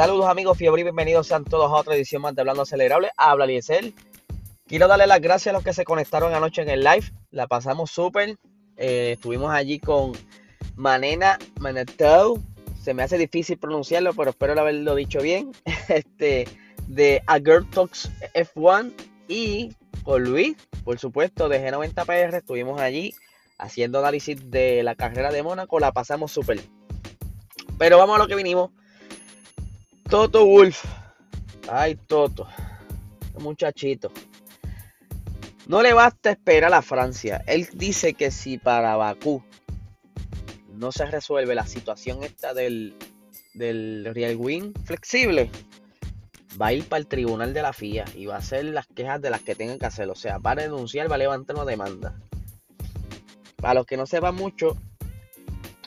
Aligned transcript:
Saludos 0.00 0.30
amigos 0.30 0.56
fiebre 0.56 0.80
y 0.80 0.84
bienvenidos 0.84 1.26
sean 1.26 1.44
todos 1.44 1.70
a 1.70 1.74
otra 1.74 1.94
edición 1.94 2.22
más 2.22 2.34
de 2.34 2.40
Hablando 2.40 2.62
Acelerable. 2.62 3.10
Habla 3.18 3.44
Liesel. 3.44 3.92
Quiero 4.66 4.88
darle 4.88 5.06
las 5.06 5.20
gracias 5.20 5.52
a 5.52 5.52
los 5.52 5.62
que 5.62 5.74
se 5.74 5.84
conectaron 5.84 6.32
anoche 6.32 6.62
en 6.62 6.70
el 6.70 6.82
live. 6.82 7.12
La 7.30 7.46
pasamos 7.46 7.90
súper. 7.90 8.38
Eh, 8.78 9.12
estuvimos 9.16 9.52
allí 9.52 9.78
con 9.78 10.12
Manena 10.74 11.38
Manetou. 11.58 12.42
Se 12.82 12.94
me 12.94 13.02
hace 13.02 13.18
difícil 13.18 13.58
pronunciarlo, 13.58 14.14
pero 14.14 14.30
espero 14.30 14.58
haberlo 14.58 14.94
dicho 14.94 15.20
bien. 15.20 15.52
Este, 15.90 16.48
de 16.86 17.22
A 17.26 17.36
Girl 17.36 17.68
Talks 17.68 18.10
F1 18.32 18.94
y 19.28 19.76
con 20.02 20.24
Luis, 20.24 20.56
por 20.82 20.98
supuesto, 20.98 21.50
de 21.50 21.60
G90PR. 21.62 22.36
Estuvimos 22.36 22.80
allí 22.80 23.14
haciendo 23.58 23.98
análisis 23.98 24.50
de 24.50 24.82
la 24.82 24.94
carrera 24.94 25.30
de 25.30 25.42
Mónaco. 25.42 25.78
La 25.78 25.92
pasamos 25.92 26.32
súper. 26.32 26.58
Pero 27.76 27.98
vamos 27.98 28.16
a 28.16 28.18
lo 28.18 28.28
que 28.28 28.34
vinimos. 28.34 28.70
Toto 30.10 30.44
Wolf. 30.44 30.84
Ay, 31.70 31.94
Toto. 31.94 32.48
Muchachito. 33.38 34.10
No 35.68 35.82
le 35.82 35.92
basta 35.92 36.32
esperar 36.32 36.74
a 36.74 36.82
Francia. 36.82 37.44
Él 37.46 37.68
dice 37.74 38.14
que 38.14 38.32
si 38.32 38.58
para 38.58 38.96
Bakú 38.96 39.44
no 40.74 40.90
se 40.90 41.06
resuelve 41.06 41.54
la 41.54 41.64
situación 41.64 42.24
esta 42.24 42.54
del, 42.54 42.96
del 43.54 44.10
Real 44.12 44.34
Wing 44.34 44.72
flexible, 44.84 45.48
va 46.60 46.66
a 46.66 46.72
ir 46.72 46.84
para 46.88 46.98
el 46.98 47.06
tribunal 47.06 47.54
de 47.54 47.62
la 47.62 47.72
FIA 47.72 48.04
y 48.16 48.26
va 48.26 48.34
a 48.34 48.38
hacer 48.38 48.64
las 48.64 48.88
quejas 48.88 49.22
de 49.22 49.30
las 49.30 49.42
que 49.42 49.54
tengan 49.54 49.78
que 49.78 49.86
hacer. 49.86 50.10
O 50.10 50.16
sea, 50.16 50.38
va 50.38 50.50
a 50.52 50.56
denunciar, 50.56 51.08
va 51.08 51.14
a 51.14 51.18
levantar 51.18 51.54
una 51.54 51.64
demanda. 51.64 52.20
Para 53.54 53.74
los 53.74 53.86
que 53.86 53.96
no 53.96 54.06
sepan 54.06 54.34
mucho, 54.34 54.76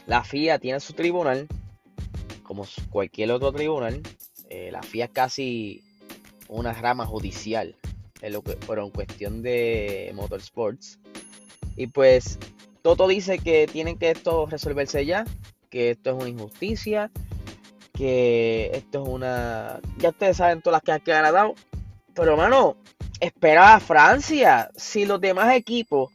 la 0.06 0.24
FIA 0.24 0.60
tiene 0.60 0.80
su 0.80 0.94
tribunal, 0.94 1.50
como 2.44 2.66
cualquier 2.90 3.32
otro 3.32 3.52
tribunal. 3.52 4.02
Eh, 4.54 4.70
la 4.72 4.84
FIA 4.84 5.06
es 5.06 5.12
casi 5.12 5.84
una 6.48 6.74
rama 6.74 7.08
judicial 7.08 7.76
en 8.22 8.34
lo 8.34 8.44
que, 8.44 8.56
pero 8.68 8.86
en 8.86 8.92
cuestión 8.92 9.42
de 9.42 10.12
motorsports. 10.14 11.00
Y 11.76 11.88
pues 11.88 12.38
Toto 12.84 13.08
dice 13.08 13.40
que 13.40 13.66
tienen 13.66 13.98
que 13.98 14.12
esto 14.12 14.46
resolverse 14.46 15.08
ya, 15.08 15.26
que 15.72 15.90
esto 15.90 16.12
es 16.12 16.16
una 16.18 16.30
injusticia, 16.30 17.10
que 17.94 18.70
esto 18.76 19.02
es 19.02 19.10
una... 19.10 19.80
Ya 19.98 20.10
ustedes 20.10 20.38
saben 20.38 20.62
todas 20.62 20.84
las 20.86 21.02
que 21.02 21.14
han 21.14 21.34
dado. 21.34 21.56
Pero 22.14 22.34
hermano, 22.34 22.78
espera 23.20 23.74
a 23.74 23.80
Francia. 23.80 24.70
Si 24.76 25.06
los 25.06 25.20
demás 25.20 25.56
equipos 25.56 26.12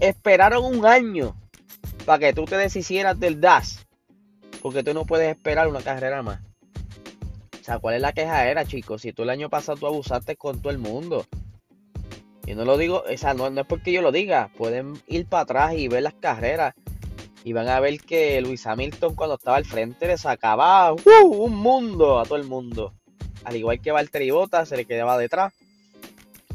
esperaron 0.00 0.64
un 0.64 0.86
año 0.86 1.36
para 2.06 2.18
que 2.18 2.32
tú 2.32 2.46
te 2.46 2.56
deshicieras 2.56 3.20
del 3.20 3.42
DAS, 3.42 3.86
porque 4.62 4.82
tú 4.82 4.94
no 4.94 5.04
puedes 5.04 5.28
esperar 5.36 5.68
una 5.68 5.82
carrera 5.82 6.22
más. 6.22 6.47
¿Cuál 7.76 7.96
es 7.96 8.00
la 8.00 8.14
queja 8.14 8.48
era, 8.48 8.64
chicos? 8.64 9.02
Si 9.02 9.12
tú 9.12 9.24
el 9.24 9.30
año 9.30 9.50
pasado 9.50 9.76
tú 9.76 9.86
abusaste 9.86 10.36
con 10.36 10.62
todo 10.62 10.72
el 10.72 10.78
mundo. 10.78 11.26
Y 12.46 12.54
no 12.54 12.64
lo 12.64 12.78
digo, 12.78 13.04
o 13.06 13.18
sea, 13.18 13.34
no, 13.34 13.46
es 13.46 13.66
porque 13.66 13.92
yo 13.92 14.00
lo 14.00 14.10
diga. 14.10 14.50
Pueden 14.56 14.94
ir 15.06 15.26
para 15.26 15.42
atrás 15.42 15.74
y 15.74 15.88
ver 15.88 16.02
las 16.02 16.14
carreras. 16.14 16.74
Y 17.44 17.52
van 17.52 17.68
a 17.68 17.78
ver 17.78 18.00
que 18.00 18.40
Luis 18.40 18.66
Hamilton 18.66 19.14
cuando 19.14 19.36
estaba 19.36 19.58
al 19.58 19.66
frente 19.66 20.06
le 20.06 20.16
sacaba 20.16 20.92
¡uh! 20.92 21.26
un 21.26 21.56
mundo 21.56 22.18
a 22.18 22.24
todo 22.24 22.36
el 22.36 22.44
mundo. 22.44 22.94
Al 23.44 23.56
igual 23.56 23.80
que 23.80 23.92
Valtteri 23.92 24.30
Bottas 24.30 24.70
se 24.70 24.76
le 24.76 24.86
quedaba 24.86 25.18
detrás. 25.18 25.52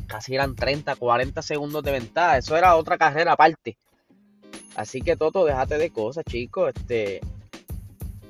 Casi 0.07 0.33
eran 0.33 0.55
30, 0.55 0.95
40 0.95 1.41
segundos 1.43 1.83
de 1.83 1.91
ventaja. 1.91 2.39
Eso 2.39 2.57
era 2.57 2.75
otra 2.75 2.97
carrera 2.97 3.33
aparte. 3.33 3.77
Así 4.75 5.01
que 5.01 5.15
Toto, 5.15 5.45
déjate 5.45 5.77
de 5.77 5.91
cosas, 5.91 6.25
chicos. 6.25 6.73
Este, 6.75 7.21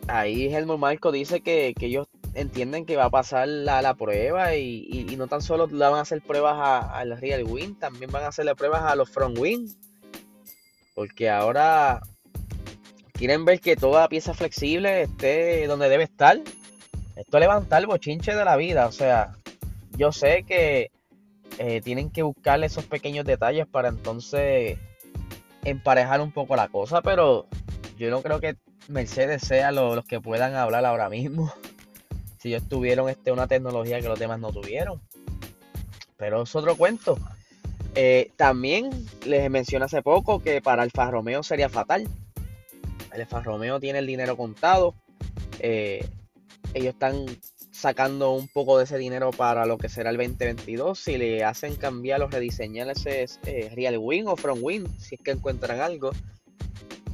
ahí 0.08 0.54
Helmut 0.54 0.80
Marco 0.80 1.12
dice 1.12 1.42
que, 1.42 1.74
que 1.78 1.86
ellos 1.86 2.08
entienden 2.34 2.86
que 2.86 2.96
va 2.96 3.06
a 3.06 3.10
pasar 3.10 3.48
la, 3.48 3.82
la 3.82 3.94
prueba 3.94 4.56
y, 4.56 5.06
no 5.18 5.28
tan 5.28 5.42
solo 5.42 5.68
le 5.68 5.78
van 5.78 5.96
a 5.96 6.02
hacer 6.02 6.22
pruebas 6.22 6.88
al 6.92 7.18
Real 7.20 7.44
Win, 7.44 7.78
también 7.78 8.12
van 8.12 8.24
a 8.24 8.28
hacerle 8.28 8.56
pruebas 8.56 8.84
a 8.84 8.96
los 8.96 9.10
Front 9.10 9.38
Win. 9.38 9.68
Porque 10.96 11.30
ahora 11.30 12.02
quieren 13.14 13.46
ver 13.46 13.60
que 13.60 13.76
toda 13.76 14.10
pieza 14.10 14.34
flexible 14.34 15.04
esté 15.04 15.68
donde 15.68 15.90
debe 15.90 16.04
estar. 16.04 16.40
Esto 17.16 17.40
levanta 17.40 17.78
el 17.78 17.88
bochinche 17.88 18.36
de 18.36 18.46
la 18.46 18.56
vida. 18.56 18.88
O 18.88 18.92
sea, 18.92 19.34
yo 19.98 20.12
sé 20.12 20.44
que 20.44 20.92
eh, 21.60 21.82
tienen 21.82 22.10
que 22.10 22.24
buscarle 22.24 22.66
esos 22.66 22.86
pequeños 22.86 23.26
detalles 23.26 23.68
para 23.68 23.90
entonces 23.90 24.78
emparejar 25.64 26.22
un 26.22 26.32
poco 26.32 26.56
la 26.56 26.68
cosa, 26.68 27.02
pero 27.02 27.48
yo 27.98 28.10
no 28.10 28.22
creo 28.22 28.40
que 28.40 28.58
Mercedes 28.88 29.44
sea 29.44 29.72
los 29.72 30.04
que 30.06 30.20
puedan 30.20 30.56
hablar 30.56 30.86
ahora 30.86 31.10
mismo 31.10 31.54
si 32.44 32.50
ellos 32.50 32.68
tuvieron 32.68 33.08
este, 33.08 33.32
una 33.32 33.48
tecnología 33.48 34.02
que 34.02 34.10
los 34.10 34.20
demás 34.20 34.38
no 34.38 34.52
tuvieron. 34.52 35.02
Pero 36.18 36.44
es 36.44 36.54
otro 36.54 36.76
cuento. 36.76 37.18
Eh, 37.96 38.32
también 38.36 38.90
les 39.26 39.50
mencioné 39.50 39.86
hace 39.86 40.02
poco 40.02 40.42
que 40.42 40.62
para 40.62 40.84
Alfa 40.84 41.10
Romeo 41.10 41.42
sería 41.42 41.70
fatal. 41.70 42.06
El 43.14 43.22
Alfa 43.22 43.40
Romeo 43.40 43.80
tiene 43.80 44.00
el 44.00 44.08
dinero 44.08 44.36
contado. 44.36 44.94
Eh, 45.60 46.06
ellos 46.74 46.94
están 46.96 47.26
sacando 47.72 48.34
un 48.34 48.50
poco 48.50 48.78
de 48.78 48.84
ese 48.84 48.98
dinero 48.98 49.32
para 49.32 49.66
lo 49.66 49.78
que 49.78 49.88
será 49.88 50.10
el 50.10 50.18
2022. 50.18 51.00
Si 51.00 51.18
le 51.18 51.46
hacen 51.46 51.78
cambiar 51.78 52.22
o 52.24 52.28
rediseñar 52.28 52.90
ese 52.90 53.26
eh, 53.46 53.72
Real 53.74 53.98
Wing 53.98 54.26
o 54.26 54.36
Front 54.36 54.60
Wing, 54.62 54.86
si 55.00 55.16
es 55.16 55.22
que 55.22 55.32
encuentran 55.32 55.80
algo, 55.80 56.12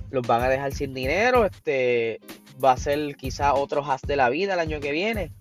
los 0.09 0.25
van 0.25 0.41
a 0.41 0.49
dejar 0.49 0.73
sin 0.73 0.95
dinero. 0.95 1.45
Este, 1.45 2.19
va 2.63 2.73
a 2.73 2.77
ser 2.77 3.15
quizá 3.15 3.53
otro 3.53 3.83
has 3.89 4.01
de 4.01 4.15
la 4.15 4.29
vida 4.29 4.53
el 4.53 4.59
año 4.59 4.79
que 4.79 4.91
viene. 4.91 5.31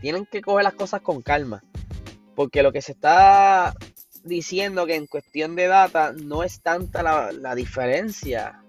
Tienen 0.00 0.26
que 0.26 0.42
coger 0.42 0.64
las 0.64 0.74
cosas 0.74 1.00
con 1.00 1.22
calma. 1.22 1.62
Porque 2.34 2.62
lo 2.62 2.72
que 2.72 2.82
se 2.82 2.92
está 2.92 3.74
diciendo 4.24 4.86
que 4.86 4.96
en 4.96 5.06
cuestión 5.06 5.54
de 5.54 5.66
data 5.66 6.12
no 6.12 6.42
es 6.42 6.60
tanta 6.60 7.02
la, 7.02 7.54
diferencia. 7.54 8.60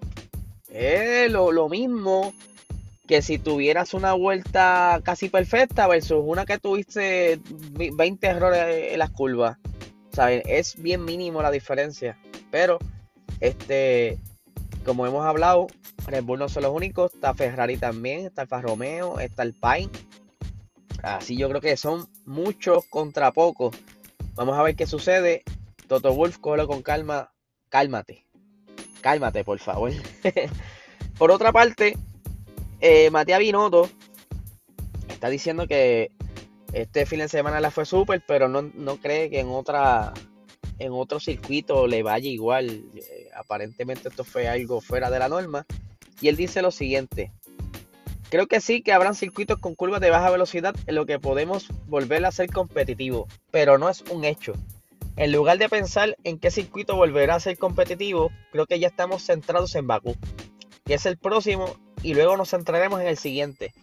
Es 0.69 1.31
lo, 1.31 1.51
lo, 1.51 1.69
mismo 1.69 2.33
que 3.07 3.21
si 3.21 3.37
tuvieras 3.37 3.93
una 3.93 4.13
vuelta 4.13 4.99
casi 5.03 5.29
perfecta 5.29 5.87
versus 5.87 6.21
una 6.23 6.45
que 6.45 6.57
tuviste 6.57 7.39
20 7.45 8.27
errores 8.27 8.93
en 8.93 8.99
las 8.99 9.11
curvas. 9.11 9.57
¿Sabes? 10.11 10.43
Es 10.45 10.81
bien 10.81 11.03
mínimo 11.03 11.41
la 11.41 11.51
diferencia. 11.51 12.17
Pero, 12.51 12.79
este, 13.41 14.17
como 14.85 15.05
hemos 15.05 15.25
hablado, 15.25 15.67
Red 16.07 16.23
Bull 16.23 16.39
no 16.39 16.47
son 16.47 16.63
los 16.63 16.71
únicos, 16.71 17.13
está 17.13 17.33
Ferrari 17.33 17.77
también, 17.77 18.27
está 18.27 18.43
Alfa 18.43 18.61
Romeo, 18.61 19.19
está 19.19 19.43
el 19.43 19.53
Pine. 19.53 19.89
Así 21.03 21.35
yo 21.35 21.49
creo 21.49 21.61
que 21.61 21.75
son 21.75 22.07
muchos 22.25 22.85
contra 22.85 23.31
pocos. 23.31 23.75
Vamos 24.35 24.57
a 24.57 24.63
ver 24.63 24.75
qué 24.75 24.87
sucede. 24.87 25.43
Toto 25.87 26.13
Wolf, 26.13 26.37
cógelo 26.37 26.67
con 26.67 26.81
calma. 26.81 27.31
Cálmate. 27.69 28.25
Cálmate, 29.01 29.43
por 29.43 29.59
favor. 29.59 29.91
por 31.17 31.31
otra 31.31 31.51
parte, 31.51 31.97
eh, 32.79 33.09
Matías 33.11 33.39
Binotto 33.39 33.89
está 35.09 35.29
diciendo 35.29 35.67
que 35.67 36.11
este 36.73 37.05
fin 37.05 37.19
de 37.19 37.27
semana 37.27 37.59
le 37.61 37.71
fue 37.71 37.85
súper, 37.85 38.23
pero 38.27 38.47
no, 38.47 38.61
no 38.61 38.97
cree 38.97 39.29
que 39.29 39.39
en 39.39 39.49
otra 39.49 40.13
en 40.79 40.91
otro 40.91 41.19
circuito 41.19 41.87
le 41.87 42.03
vaya 42.03 42.29
igual. 42.29 42.83
Eh, 42.95 43.29
aparentemente 43.35 44.09
esto 44.09 44.23
fue 44.23 44.47
algo 44.47 44.81
fuera 44.81 45.09
de 45.09 45.19
la 45.19 45.29
norma. 45.29 45.65
Y 46.21 46.29
él 46.29 46.35
dice 46.35 46.61
lo 46.61 46.71
siguiente. 46.71 47.31
Creo 48.29 48.47
que 48.47 48.59
sí 48.59 48.81
que 48.81 48.91
habrán 48.91 49.15
circuitos 49.15 49.59
con 49.59 49.75
curvas 49.75 50.01
de 50.01 50.09
baja 50.09 50.29
velocidad 50.29 50.75
en 50.87 50.95
lo 50.95 51.05
que 51.05 51.19
podemos 51.19 51.67
volver 51.87 52.25
a 52.25 52.31
ser 52.31 52.51
competitivo, 52.51 53.27
pero 53.51 53.77
no 53.77 53.89
es 53.89 54.01
un 54.09 54.25
hecho. 54.25 54.53
En 55.15 55.31
lugar 55.31 55.57
de 55.57 55.69
pensar 55.69 56.17
en 56.23 56.39
qué 56.39 56.51
circuito 56.51 56.95
volverá 56.95 57.35
a 57.35 57.39
ser 57.39 57.57
competitivo, 57.57 58.31
creo 58.51 58.65
que 58.65 58.79
ya 58.79 58.87
estamos 58.87 59.23
centrados 59.23 59.75
en 59.75 59.87
Bakú, 59.87 60.15
que 60.83 60.95
es 60.95 61.05
el 61.05 61.17
próximo, 61.17 61.77
y 62.03 62.13
luego 62.13 62.35
nos 62.35 62.49
centraremos 62.49 62.99
en 62.99 63.07
el 63.07 63.17
siguiente, 63.17 63.73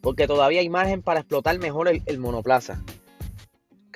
porque 0.00 0.28
todavía 0.28 0.60
hay 0.60 0.68
margen 0.68 1.02
para 1.02 1.20
explotar 1.20 1.58
mejor 1.58 1.88
el, 1.88 2.02
el 2.06 2.18
monoplaza. 2.18 2.80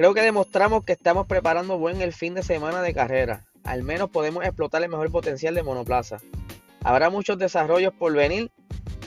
Creo 0.00 0.14
que 0.14 0.22
demostramos 0.22 0.82
que 0.82 0.94
estamos 0.94 1.26
preparando 1.26 1.76
buen 1.76 2.00
el 2.00 2.14
fin 2.14 2.32
de 2.32 2.42
semana 2.42 2.80
de 2.80 2.94
carrera. 2.94 3.44
Al 3.64 3.82
menos 3.82 4.08
podemos 4.08 4.42
explotar 4.42 4.82
el 4.82 4.88
mejor 4.88 5.10
potencial 5.12 5.54
de 5.54 5.62
monoplaza. 5.62 6.22
Habrá 6.82 7.10
muchos 7.10 7.38
desarrollos 7.38 7.92
por 7.92 8.14
venir, 8.14 8.50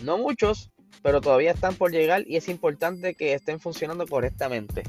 no 0.03 0.19
muchos, 0.19 0.69
pero 1.01 1.19
todavía 1.19 1.49
están 1.49 1.73
por 1.73 1.91
llegar 1.91 2.25
y 2.27 2.37
es 2.37 2.47
importante 2.47 3.15
que 3.15 3.33
estén 3.33 3.59
funcionando 3.59 4.05
correctamente. 4.05 4.83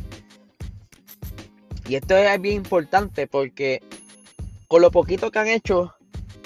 Y 1.89 1.95
esto 1.95 2.15
es 2.19 2.39
bien 2.39 2.57
importante 2.57 3.27
porque 3.27 3.81
con 4.69 4.83
lo 4.83 4.91
poquito 4.91 5.31
que 5.31 5.39
han 5.39 5.49
hecho 5.49 5.95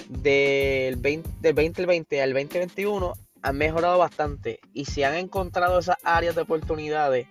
del, 0.09 0.95
20, 0.99 1.31
del 1.41 1.57
2020 1.57 2.23
al 2.23 2.33
2021 2.33 3.13
han 3.43 3.57
mejorado 3.57 3.99
bastante 3.99 4.61
y 4.73 4.85
si 4.85 5.03
han 5.03 5.17
encontrado 5.17 5.81
esas 5.81 5.97
áreas 6.05 6.37
de 6.37 6.43
oportunidades 6.43 7.27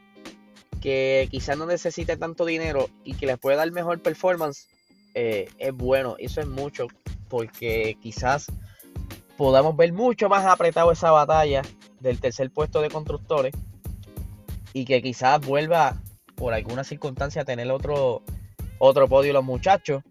que 0.88 1.28
quizás 1.30 1.58
no 1.58 1.66
necesite 1.66 2.16
tanto 2.16 2.46
dinero 2.46 2.90
y 3.04 3.16
que 3.16 3.26
les 3.26 3.38
pueda 3.38 3.58
dar 3.58 3.70
mejor 3.74 4.02
performance, 4.02 4.70
eh, 5.16 5.50
es 5.58 5.74
bueno. 5.74 6.16
Eso 6.18 6.40
es 6.40 6.48
mucho 6.48 6.88
porque 7.28 7.98
quizás 8.02 8.48
podamos 9.36 9.76
ver 9.76 9.92
mucho 9.92 10.30
más 10.30 10.46
apretado 10.46 10.94
esa 10.94 11.12
batalla 11.12 11.62
del 12.00 12.22
tercer 12.22 12.52
puesto 12.52 12.82
de 12.82 12.90
constructores 12.90 13.54
y 14.72 14.86
que 14.86 15.02
quizás 15.02 15.46
vuelva 15.46 16.02
por 16.36 16.54
alguna 16.54 16.86
circunstancia 16.86 17.42
a 17.42 17.46
tener 17.46 17.70
otro, 17.70 18.22
otro 18.80 19.10
podio 19.10 19.34
los 19.34 19.44
muchachos. 19.44 20.04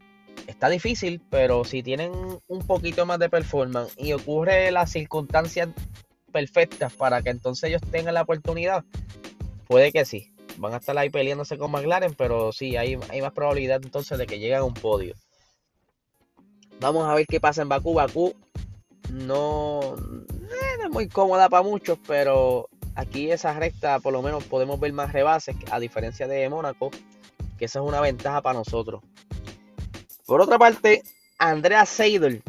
Está 0.47 0.69
difícil, 0.69 1.23
pero 1.31 1.65
si 1.65 1.83
tienen 1.83 2.13
un 2.49 2.67
poquito 2.67 3.07
más 3.07 3.19
de 3.19 3.31
performance 3.31 3.95
y 3.97 4.13
ocurre 4.13 4.71
las 4.73 4.93
circunstancias 4.93 5.71
perfectas 6.31 6.93
para 6.93 7.23
que 7.23 7.31
entonces 7.31 7.71
ellos 7.71 7.81
tengan 7.91 8.13
la 8.13 8.21
oportunidad, 8.21 8.85
puede 9.67 9.91
que 9.91 10.05
sí. 10.05 10.36
Van 10.59 10.73
a 10.73 10.79
estar 10.79 10.97
ahí 10.97 11.11
peleándose 11.11 11.59
con 11.59 11.71
McLaren, 11.71 12.15
pero 12.15 12.53
sí, 12.53 12.77
hay, 12.77 12.97
más 12.97 13.33
probabilidad 13.33 13.81
entonces 13.83 14.19
de 14.19 14.27
que 14.27 14.39
lleguen 14.39 14.59
a 14.59 14.65
un 14.65 14.75
podio. 14.75 15.15
Vamos 16.81 17.09
a 17.09 17.15
ver 17.15 17.27
qué 17.27 17.41
pasa 17.41 17.63
en 17.63 17.69
Bakú. 17.69 17.95
Bakú 17.95 18.35
no, 19.11 19.81
eh, 19.97 20.85
es 20.85 20.91
muy 20.91 21.09
cómoda 21.09 21.49
para 21.49 21.63
muchos, 21.63 21.99
pero 22.07 22.69
aquí 22.95 23.31
esa 23.31 23.55
recta 23.59 24.01
por 24.01 24.13
lo 24.13 24.23
menos 24.23 24.45
podemos 24.45 24.79
ver 24.81 24.93
más 24.93 25.13
rebases, 25.13 25.57
a 25.71 25.79
diferencia 25.79 26.27
de 26.27 26.49
Mónaco, 26.49 26.91
que 27.59 27.67
esa 27.67 27.81
es 27.81 27.85
una 27.87 28.01
ventaja 28.01 28.43
para 28.43 28.59
nosotros. 28.59 29.03
Por 30.27 30.41
otra 30.41 30.59
parte, 30.59 31.03
Andrea 31.39 31.87
Seidel 31.87 32.43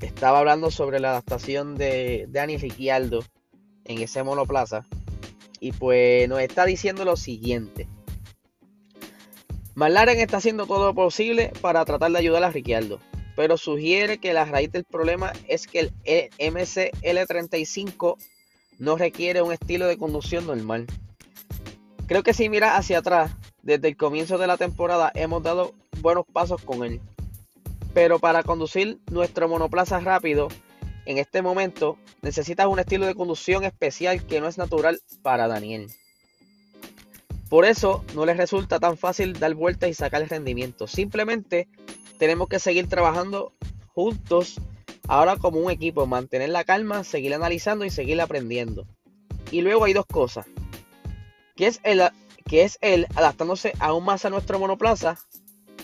estaba 0.00 0.38
hablando 0.38 0.70
sobre 0.70 1.00
la 1.00 1.10
adaptación 1.10 1.76
de 1.76 2.26
Dani 2.28 2.56
Ricciardo 2.56 3.24
en 3.84 4.00
ese 4.00 4.22
monoplaza 4.22 4.86
y 5.60 5.72
pues 5.72 6.28
nos 6.28 6.40
está 6.40 6.64
diciendo 6.64 7.04
lo 7.04 7.16
siguiente. 7.16 7.88
McLaren 9.74 10.18
está 10.18 10.38
haciendo 10.38 10.66
todo 10.66 10.86
lo 10.86 10.94
posible 10.94 11.52
para 11.60 11.84
tratar 11.84 12.10
de 12.10 12.18
ayudar 12.18 12.42
a 12.42 12.50
Ricciardo 12.50 12.98
pero 13.38 13.56
sugiere 13.56 14.18
que 14.18 14.32
la 14.32 14.44
raíz 14.46 14.72
del 14.72 14.82
problema 14.82 15.32
es 15.46 15.68
que 15.68 15.78
el 15.78 16.30
MCL35 16.40 18.16
no 18.80 18.96
requiere 18.96 19.42
un 19.42 19.52
estilo 19.52 19.86
de 19.86 19.96
conducción 19.96 20.48
normal. 20.48 20.88
Creo 22.08 22.24
que 22.24 22.34
si 22.34 22.48
miras 22.48 22.76
hacia 22.76 22.98
atrás, 22.98 23.30
desde 23.62 23.86
el 23.86 23.96
comienzo 23.96 24.38
de 24.38 24.48
la 24.48 24.56
temporada 24.56 25.12
hemos 25.14 25.44
dado 25.44 25.72
buenos 26.00 26.26
pasos 26.26 26.60
con 26.62 26.82
él. 26.82 27.00
Pero 27.94 28.18
para 28.18 28.42
conducir 28.42 28.98
nuestro 29.08 29.48
monoplaza 29.48 30.00
rápido, 30.00 30.48
en 31.08 31.16
este 31.16 31.40
momento 31.40 31.96
necesitas 32.20 32.66
un 32.66 32.78
estilo 32.78 33.06
de 33.06 33.14
conducción 33.14 33.64
especial 33.64 34.26
que 34.26 34.42
no 34.42 34.46
es 34.46 34.58
natural 34.58 35.00
para 35.22 35.48
Daniel. 35.48 35.90
Por 37.48 37.64
eso 37.64 38.04
no 38.14 38.26
les 38.26 38.36
resulta 38.36 38.78
tan 38.78 38.98
fácil 38.98 39.32
dar 39.32 39.54
vueltas 39.54 39.88
y 39.88 39.94
sacar 39.94 40.28
rendimiento. 40.28 40.86
Simplemente 40.86 41.66
tenemos 42.18 42.46
que 42.48 42.58
seguir 42.58 42.90
trabajando 42.90 43.54
juntos 43.94 44.60
ahora 45.08 45.38
como 45.38 45.60
un 45.60 45.70
equipo, 45.70 46.06
mantener 46.06 46.50
la 46.50 46.64
calma, 46.64 47.02
seguir 47.04 47.32
analizando 47.32 47.86
y 47.86 47.90
seguir 47.90 48.20
aprendiendo. 48.20 48.86
Y 49.50 49.62
luego 49.62 49.84
hay 49.84 49.94
dos 49.94 50.04
cosas, 50.04 50.44
que 51.56 51.68
es 51.68 51.80
el, 51.84 52.02
que 52.44 52.64
es 52.64 52.76
el 52.82 53.06
adaptándose 53.16 53.72
aún 53.78 54.04
más 54.04 54.26
a 54.26 54.30
nuestro 54.30 54.58
monoplaza, 54.58 55.18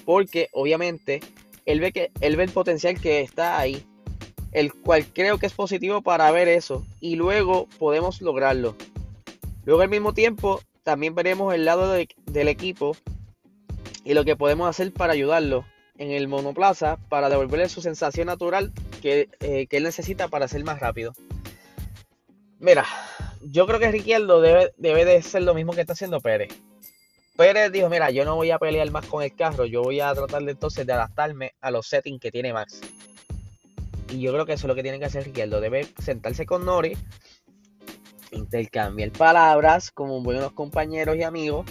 porque 0.04 0.50
obviamente 0.52 1.20
él 1.64 1.80
ve, 1.80 1.92
que, 1.92 2.10
él 2.20 2.36
ve 2.36 2.44
el 2.44 2.50
potencial 2.50 3.00
que 3.00 3.22
está 3.22 3.58
ahí, 3.58 3.86
el 4.54 4.72
cual 4.72 5.04
creo 5.12 5.36
que 5.38 5.46
es 5.46 5.52
positivo 5.52 6.00
para 6.00 6.30
ver 6.30 6.48
eso, 6.48 6.86
y 7.00 7.16
luego 7.16 7.68
podemos 7.78 8.22
lograrlo. 8.22 8.76
Luego 9.64 9.82
al 9.82 9.88
mismo 9.90 10.14
tiempo 10.14 10.62
también 10.82 11.14
veremos 11.14 11.52
el 11.54 11.64
lado 11.64 11.92
del 11.92 12.48
equipo 12.48 12.96
y 14.04 14.14
lo 14.14 14.24
que 14.24 14.36
podemos 14.36 14.68
hacer 14.68 14.92
para 14.92 15.12
ayudarlo 15.12 15.66
en 15.96 16.10
el 16.10 16.28
monoplaza 16.28 16.98
para 17.08 17.28
devolverle 17.28 17.68
su 17.68 17.80
sensación 17.80 18.26
natural 18.26 18.72
que, 19.00 19.28
eh, 19.40 19.66
él 19.70 19.82
necesita 19.82 20.28
para 20.28 20.48
ser 20.48 20.64
más 20.64 20.80
rápido. 20.80 21.12
Mira, 22.58 22.84
yo 23.42 23.66
creo 23.66 23.78
que 23.78 23.90
Ricciardo 23.90 24.40
debe, 24.40 24.72
debe 24.76 25.04
de 25.04 25.22
ser 25.22 25.42
lo 25.42 25.54
mismo 25.54 25.72
que 25.72 25.80
está 25.80 25.92
haciendo 25.94 26.20
Pérez. 26.20 26.52
Pérez 27.36 27.72
dijo, 27.72 27.88
mira, 27.88 28.10
yo 28.10 28.24
no 28.24 28.36
voy 28.36 28.50
a 28.52 28.58
pelear 28.58 28.90
más 28.90 29.06
con 29.06 29.22
el 29.22 29.34
carro, 29.34 29.64
yo 29.64 29.82
voy 29.82 30.00
a 30.00 30.14
tratar 30.14 30.42
de 30.44 30.52
entonces 30.52 30.86
de 30.86 30.92
adaptarme 30.92 31.54
a 31.60 31.70
los 31.70 31.88
settings 31.88 32.20
que 32.20 32.30
tiene 32.30 32.52
Max. 32.52 32.80
Y 34.14 34.20
yo 34.20 34.32
creo 34.32 34.46
que 34.46 34.52
eso 34.52 34.66
es 34.66 34.68
lo 34.68 34.74
que 34.74 34.82
tiene 34.82 34.98
que 34.98 35.06
hacer 35.06 35.24
Ricciardo. 35.24 35.60
Debe 35.60 35.86
sentarse 35.98 36.46
con 36.46 36.64
Nori, 36.64 36.96
intercambiar 38.30 39.10
palabras 39.10 39.90
como 39.90 40.22
buenos 40.22 40.52
compañeros 40.52 41.16
y 41.16 41.22
amigos 41.22 41.66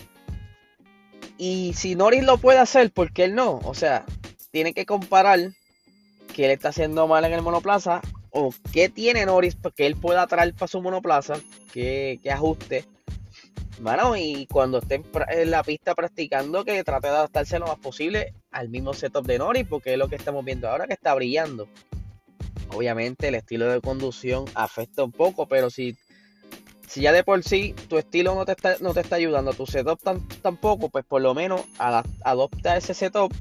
y 1.38 1.74
si 1.74 1.96
Norris 1.96 2.24
lo 2.24 2.38
puede 2.38 2.60
hacer, 2.60 2.92
¿por 2.92 3.12
qué 3.12 3.26
él 3.26 3.36
no? 3.36 3.60
O 3.64 3.74
sea, 3.74 4.06
tiene 4.52 4.74
que 4.74 4.86
comparar 4.86 5.40
qué 6.34 6.48
le 6.48 6.54
está 6.54 6.70
haciendo 6.70 7.08
mal 7.08 7.26
en 7.26 7.34
el 7.34 7.42
monoplaza 7.42 8.02
o 8.30 8.54
qué 8.72 8.90
tiene 8.90 9.26
Norris 9.26 9.58
que 9.76 9.86
él 9.86 9.96
pueda 9.96 10.26
traer 10.28 10.54
para 10.54 10.68
su 10.68 10.82
monoplaza, 10.82 11.36
qué, 11.72 12.20
ajuste. 12.32 12.86
Bueno, 13.82 14.16
y 14.16 14.48
cuando 14.48 14.78
esté 14.78 15.04
en 15.30 15.52
la 15.52 15.64
pista 15.64 15.96
practicando, 15.96 16.64
que 16.64 16.84
trate 16.84 17.08
de 17.08 17.16
adaptarse 17.16 17.60
lo 17.60 17.68
más 17.68 17.80
posible 17.80 18.34
al 18.52 18.70
mismo 18.70 18.94
setup 18.94 19.26
de 19.26 19.40
Norris, 19.40 19.66
porque 19.68 19.94
es 19.94 20.00
lo 20.00 20.08
que 20.08 20.16
estamos 20.16 20.46
viendo 20.46 20.70
ahora 20.70 20.88
que 20.88 20.94
está 20.94 21.14
brillando. 21.16 21.68
Obviamente 22.74 23.28
el 23.28 23.36
estilo 23.36 23.68
de 23.68 23.82
conducción 23.82 24.46
afecta 24.56 25.04
un 25.04 25.12
poco, 25.12 25.48
pero 25.48 25.70
si 25.70 25.98
si 26.94 27.02
ya 27.02 27.12
de 27.12 27.24
por 27.24 27.44
sí 27.44 27.74
tu 27.88 27.98
estilo 27.98 28.36
no 28.36 28.46
te 28.46 28.52
está, 28.52 28.76
no 28.80 28.94
te 28.94 29.00
está 29.00 29.16
ayudando, 29.16 29.54
tu 29.54 29.66
setup 29.66 30.00
tampoco, 30.44 30.90
pues 30.90 31.04
por 31.04 31.24
lo 31.24 31.34
menos 31.34 31.62
adopta 31.80 32.78
ese 32.78 32.94
setup 32.94 33.34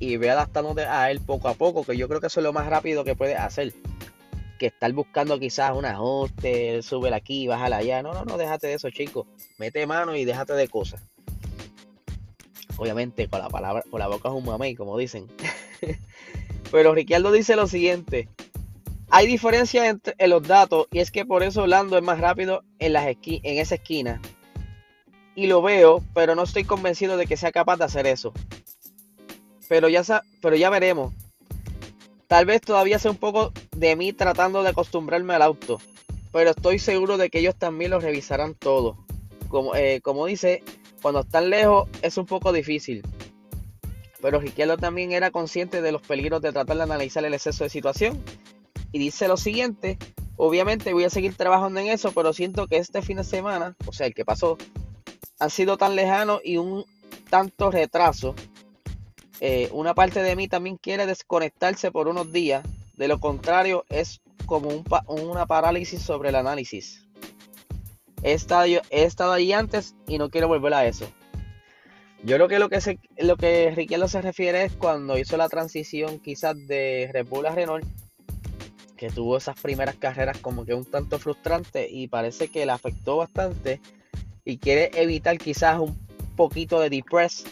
y 0.00 0.16
ve 0.16 0.30
adaptándote 0.30 0.84
a 0.84 1.10
él 1.12 1.20
poco 1.20 1.48
a 1.48 1.54
poco, 1.54 1.84
que 1.84 1.96
yo 1.96 2.08
creo 2.08 2.20
que 2.20 2.26
eso 2.26 2.40
es 2.40 2.44
lo 2.44 2.52
más 2.52 2.66
rápido 2.66 3.04
que 3.04 3.14
puedes 3.14 3.38
hacer. 3.38 3.72
Que 4.58 4.66
estar 4.66 4.92
buscando 4.92 5.38
quizás 5.38 5.76
un 5.76 5.84
ajuste, 5.84 6.82
sube 6.82 7.14
aquí, 7.14 7.46
bájala 7.46 7.76
allá. 7.76 8.02
No, 8.02 8.12
no, 8.12 8.24
no, 8.24 8.38
déjate 8.38 8.66
de 8.66 8.74
eso, 8.74 8.90
chicos. 8.90 9.26
Mete 9.58 9.86
mano 9.86 10.16
y 10.16 10.24
déjate 10.24 10.54
de 10.54 10.66
cosas. 10.66 11.02
Obviamente, 12.78 13.28
con 13.28 13.40
la 13.40 13.48
palabra, 13.48 13.84
con 13.88 14.00
la 14.00 14.08
boca 14.08 14.30
es 14.30 14.34
un 14.34 14.44
mamey, 14.44 14.74
como 14.74 14.98
dicen. 14.98 15.26
Pero 16.72 16.94
Ricardo 16.94 17.30
dice 17.30 17.54
lo 17.54 17.66
siguiente: 17.66 18.28
hay 19.10 19.26
diferencia 19.26 19.88
entre, 19.88 20.14
en 20.18 20.30
los 20.30 20.42
datos 20.42 20.86
y 20.90 20.98
es 20.98 21.10
que 21.10 21.24
por 21.24 21.42
eso 21.42 21.66
Lando 21.66 21.96
es 21.96 22.02
más 22.02 22.20
rápido 22.20 22.62
en, 22.78 22.92
las 22.92 23.06
en 23.06 23.18
esa 23.58 23.76
esquina. 23.76 24.20
Y 25.34 25.46
lo 25.46 25.62
veo, 25.62 26.02
pero 26.14 26.34
no 26.34 26.42
estoy 26.42 26.64
convencido 26.64 27.16
de 27.16 27.26
que 27.26 27.36
sea 27.36 27.52
capaz 27.52 27.76
de 27.76 27.84
hacer 27.84 28.06
eso. 28.06 28.32
Pero 29.68 29.88
ya, 29.88 30.02
pero 30.40 30.56
ya 30.56 30.70
veremos. 30.70 31.12
Tal 32.26 32.46
vez 32.46 32.60
todavía 32.60 32.98
sea 32.98 33.10
un 33.10 33.18
poco 33.18 33.52
de 33.76 33.94
mí 33.96 34.12
tratando 34.12 34.62
de 34.62 34.70
acostumbrarme 34.70 35.34
al 35.34 35.42
auto. 35.42 35.78
Pero 36.32 36.50
estoy 36.50 36.78
seguro 36.78 37.18
de 37.18 37.30
que 37.30 37.38
ellos 37.38 37.54
también 37.54 37.90
lo 37.90 38.00
revisarán 38.00 38.54
todo. 38.54 38.96
Como, 39.48 39.76
eh, 39.76 40.00
como 40.02 40.26
dice, 40.26 40.62
cuando 41.02 41.20
están 41.20 41.50
lejos 41.50 41.88
es 42.02 42.16
un 42.16 42.26
poco 42.26 42.52
difícil. 42.52 43.02
Pero 44.22 44.40
Ricciardo 44.40 44.78
también 44.78 45.12
era 45.12 45.30
consciente 45.30 45.82
de 45.82 45.92
los 45.92 46.02
peligros 46.02 46.40
de 46.40 46.52
tratar 46.52 46.78
de 46.78 46.82
analizar 46.82 47.24
el 47.24 47.34
exceso 47.34 47.64
de 47.64 47.70
situación 47.70 48.20
y 48.96 48.98
dice 48.98 49.28
lo 49.28 49.36
siguiente, 49.36 49.98
obviamente 50.38 50.94
voy 50.94 51.04
a 51.04 51.10
seguir 51.10 51.34
trabajando 51.34 51.80
en 51.80 51.88
eso, 51.88 52.12
pero 52.12 52.32
siento 52.32 52.66
que 52.66 52.78
este 52.78 53.02
fin 53.02 53.18
de 53.18 53.24
semana, 53.24 53.76
o 53.84 53.92
sea, 53.92 54.06
el 54.06 54.14
que 54.14 54.24
pasó, 54.24 54.56
ha 55.38 55.50
sido 55.50 55.76
tan 55.76 55.94
lejano 55.94 56.40
y 56.42 56.56
un 56.56 56.86
tanto 57.28 57.70
retraso. 57.70 58.34
Eh, 59.40 59.68
una 59.72 59.92
parte 59.92 60.22
de 60.22 60.34
mí 60.34 60.48
también 60.48 60.78
quiere 60.78 61.04
desconectarse 61.04 61.92
por 61.92 62.08
unos 62.08 62.32
días, 62.32 62.64
de 62.96 63.06
lo 63.06 63.20
contrario 63.20 63.84
es 63.90 64.22
como 64.46 64.70
un 64.70 64.82
una 65.08 65.44
parálisis 65.44 66.00
sobre 66.00 66.30
el 66.30 66.36
análisis. 66.36 67.06
He 68.22 68.32
estado, 68.32 68.64
he 68.64 69.04
estado 69.04 69.32
ahí 69.32 69.52
antes 69.52 69.94
y 70.06 70.16
no 70.16 70.30
quiero 70.30 70.48
volver 70.48 70.72
a 70.72 70.86
eso. 70.86 71.06
Yo 72.22 72.36
creo 72.36 72.48
que 72.48 72.58
lo 72.58 72.70
que, 72.70 72.80
se, 72.80 72.98
lo 73.18 73.36
que 73.36 73.72
Riquelme 73.72 74.08
se 74.08 74.22
refiere 74.22 74.64
es 74.64 74.72
cuando 74.72 75.18
hizo 75.18 75.36
la 75.36 75.50
transición 75.50 76.18
quizás 76.18 76.56
de 76.66 77.10
Red 77.12 77.26
Renault 77.30 77.84
que 78.96 79.10
tuvo 79.10 79.36
esas 79.36 79.60
primeras 79.60 79.96
carreras 79.96 80.38
como 80.38 80.64
que 80.64 80.74
un 80.74 80.84
tanto 80.84 81.18
frustrante 81.18 81.88
y 81.88 82.08
parece 82.08 82.48
que 82.48 82.66
le 82.66 82.72
afectó 82.72 83.18
bastante 83.18 83.80
y 84.44 84.58
quiere 84.58 84.90
evitar 84.94 85.38
quizás 85.38 85.78
un 85.78 85.96
poquito 86.36 86.80
de 86.80 86.90
depress 86.90 87.44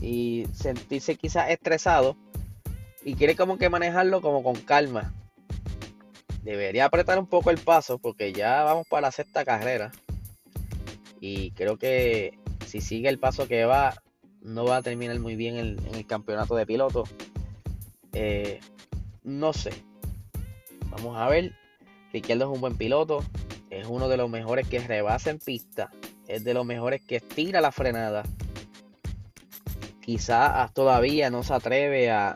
y 0.00 0.46
sentirse 0.52 1.16
quizás 1.16 1.50
estresado 1.50 2.16
y 3.04 3.14
quiere 3.14 3.36
como 3.36 3.58
que 3.58 3.70
manejarlo 3.70 4.20
como 4.20 4.42
con 4.42 4.56
calma. 4.56 5.14
Debería 6.42 6.86
apretar 6.86 7.18
un 7.18 7.26
poco 7.26 7.50
el 7.50 7.58
paso 7.58 7.98
porque 7.98 8.32
ya 8.32 8.62
vamos 8.64 8.86
para 8.88 9.02
la 9.02 9.12
sexta 9.12 9.44
carrera 9.44 9.92
y 11.20 11.50
creo 11.52 11.76
que 11.76 12.38
si 12.66 12.80
sigue 12.80 13.08
el 13.08 13.18
paso 13.18 13.46
que 13.46 13.64
va 13.64 13.94
no 14.42 14.64
va 14.64 14.78
a 14.78 14.82
terminar 14.82 15.18
muy 15.20 15.36
bien 15.36 15.56
en 15.56 15.94
el 15.94 16.06
campeonato 16.06 16.56
de 16.56 16.66
piloto. 16.66 17.04
Eh, 18.12 18.60
no 19.22 19.52
sé, 19.52 19.70
Vamos 20.90 21.16
a 21.16 21.28
ver. 21.28 21.52
Ricciardo 22.12 22.44
es 22.44 22.50
un 22.50 22.60
buen 22.60 22.76
piloto. 22.76 23.24
Es 23.70 23.86
uno 23.86 24.08
de 24.08 24.16
los 24.16 24.28
mejores 24.28 24.66
que 24.68 24.80
rebasa 24.80 25.30
en 25.30 25.38
pista. 25.38 25.90
Es 26.26 26.44
de 26.44 26.54
los 26.54 26.66
mejores 26.66 27.00
que 27.02 27.16
estira 27.16 27.60
la 27.60 27.72
frenada. 27.72 28.24
Quizás 30.00 30.72
todavía 30.74 31.30
no 31.30 31.42
se 31.42 31.54
atreve 31.54 32.10
a, 32.10 32.34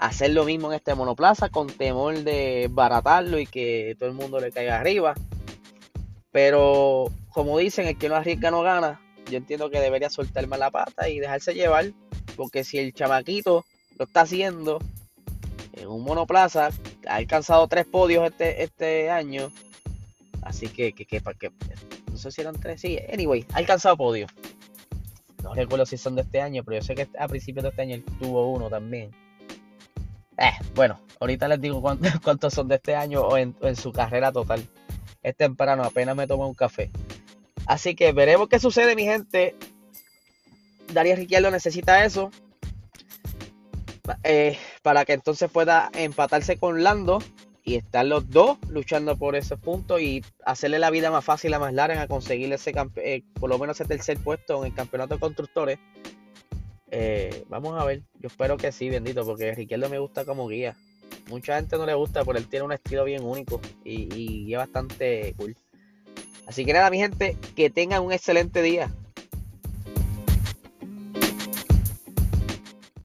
hacer 0.00 0.30
lo 0.30 0.46
mismo 0.46 0.72
en 0.72 0.76
este 0.76 0.94
monoplaza 0.94 1.50
con 1.50 1.66
temor 1.66 2.18
de 2.20 2.68
baratarlo 2.70 3.38
y 3.38 3.46
que 3.46 3.94
todo 3.98 4.08
el 4.08 4.14
mundo 4.14 4.40
le 4.40 4.50
caiga 4.50 4.80
arriba. 4.80 5.14
Pero 6.32 7.12
como 7.32 7.58
dicen, 7.58 7.86
el 7.86 7.98
que 7.98 8.08
no 8.08 8.16
arriesga 8.16 8.50
no 8.50 8.62
gana. 8.62 9.00
Yo 9.30 9.36
entiendo 9.36 9.70
que 9.70 9.78
debería 9.78 10.08
soltar 10.08 10.48
la 10.48 10.70
pata 10.70 11.08
y 11.08 11.20
dejarse 11.20 11.54
llevar. 11.54 11.92
Porque 12.34 12.64
si 12.64 12.78
el 12.78 12.94
chamaquito 12.94 13.64
lo 13.98 14.06
está 14.06 14.22
haciendo 14.22 14.78
en 15.74 15.86
un 15.86 16.02
monoplaza, 16.02 16.70
ha 17.10 17.16
alcanzado 17.16 17.66
tres 17.66 17.86
podios 17.86 18.24
este, 18.24 18.62
este 18.62 19.10
año. 19.10 19.50
Así 20.42 20.68
que, 20.68 20.92
que, 20.92 21.04
que, 21.04 21.20
que, 21.20 21.50
no 22.10 22.16
sé 22.16 22.30
si 22.30 22.40
eran 22.40 22.58
tres, 22.58 22.80
sí, 22.80 22.98
anyway, 23.12 23.44
ha 23.52 23.58
alcanzado 23.58 23.96
podios. 23.96 24.30
No 25.42 25.54
recuerdo 25.54 25.84
si 25.86 25.98
son 25.98 26.14
de 26.14 26.22
este 26.22 26.40
año, 26.40 26.62
pero 26.64 26.78
yo 26.78 26.82
sé 26.84 26.94
que 26.94 27.08
a 27.18 27.28
principios 27.28 27.64
de 27.64 27.70
este 27.70 27.82
año 27.82 27.94
él 27.96 28.04
tuvo 28.20 28.50
uno 28.52 28.70
también. 28.70 29.10
Eh, 30.38 30.52
bueno, 30.74 31.00
ahorita 31.18 31.48
les 31.48 31.60
digo 31.60 31.82
cuántos, 31.82 32.12
cuántos 32.22 32.54
son 32.54 32.68
de 32.68 32.76
este 32.76 32.94
año 32.94 33.22
o 33.22 33.36
en, 33.36 33.54
en, 33.60 33.76
su 33.76 33.92
carrera 33.92 34.32
total. 34.32 34.66
Es 35.22 35.36
temprano, 35.36 35.82
apenas 35.82 36.16
me 36.16 36.26
tomé 36.26 36.44
un 36.44 36.54
café. 36.54 36.90
Así 37.66 37.94
que 37.94 38.12
veremos 38.12 38.48
qué 38.48 38.58
sucede, 38.58 38.94
mi 38.94 39.04
gente. 39.04 39.56
Darío 40.92 41.16
Ricciardo 41.16 41.50
necesita 41.50 42.04
eso. 42.04 42.30
Eh, 44.24 44.58
para 44.82 45.04
que 45.04 45.12
entonces 45.12 45.50
pueda 45.50 45.90
empatarse 45.94 46.56
con 46.56 46.82
Lando 46.82 47.18
y 47.64 47.76
estar 47.76 48.06
los 48.06 48.28
dos 48.30 48.58
luchando 48.68 49.16
por 49.16 49.36
esos 49.36 49.60
puntos 49.60 50.00
y 50.00 50.24
hacerle 50.44 50.78
la 50.78 50.90
vida 50.90 51.10
más 51.10 51.24
fácil 51.24 51.52
a 51.54 51.58
más 51.58 51.74
larga 51.74 52.02
a 52.02 52.08
conseguir 52.08 52.52
ese 52.52 52.72
eh, 52.96 53.22
por 53.34 53.50
lo 53.50 53.58
menos 53.58 53.80
ese 53.80 53.88
tercer 53.88 54.18
puesto 54.18 54.60
en 54.60 54.72
el 54.72 54.74
campeonato 54.74 55.14
de 55.14 55.20
constructores. 55.20 55.78
Eh, 56.90 57.44
vamos 57.48 57.80
a 57.80 57.84
ver, 57.84 58.02
yo 58.18 58.28
espero 58.28 58.56
que 58.56 58.72
sí, 58.72 58.90
bendito, 58.90 59.24
porque 59.24 59.54
Riqueldo 59.54 59.88
me 59.88 59.98
gusta 59.98 60.24
como 60.24 60.48
guía. 60.48 60.76
Mucha 61.28 61.56
gente 61.56 61.76
no 61.76 61.86
le 61.86 61.94
gusta, 61.94 62.24
pero 62.24 62.38
él 62.38 62.48
tiene 62.48 62.64
un 62.64 62.72
estilo 62.72 63.04
bien 63.04 63.22
único 63.22 63.60
y, 63.84 64.12
y 64.14 64.52
es 64.52 64.58
bastante 64.58 65.34
cool. 65.36 65.54
Así 66.46 66.64
que 66.64 66.72
nada, 66.72 66.90
mi 66.90 66.98
gente, 66.98 67.36
que 67.54 67.70
tengan 67.70 68.02
un 68.02 68.12
excelente 68.12 68.62
día. 68.62 68.90